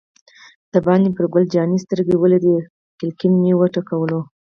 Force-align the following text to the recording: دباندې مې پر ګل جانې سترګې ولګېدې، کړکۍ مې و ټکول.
دباندې 0.73 1.07
مې 1.09 1.15
پر 1.17 1.25
ګل 1.33 1.43
جانې 1.53 1.77
سترګې 1.85 2.15
ولګېدې، 2.17 2.67
کړکۍ 2.99 3.27
مې 3.41 3.51
و 3.55 3.61
ټکول. 3.75 4.11